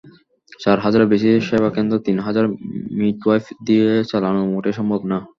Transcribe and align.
চার 0.59 0.77
হাজারের 0.85 1.11
বেশি 1.13 1.29
সেবাকেন্দ্রে 1.49 2.03
তিন 2.07 2.17
হাজার 2.25 2.45
মিডওয়াইফ 2.99 3.45
দিয়ে 3.67 3.89
চালানো 4.11 4.41
মোটেই 4.53 4.75
সম্ভব 4.79 5.01
না। 5.11 5.17